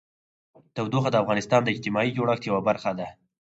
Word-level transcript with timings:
تودوخه 0.75 1.09
د 1.11 1.15
افغانستان 1.23 1.61
د 1.63 1.67
اجتماعي 1.73 2.11
جوړښت 2.17 2.43
یوه 2.49 2.61
برخه 2.67 2.91
ده. 2.99 3.07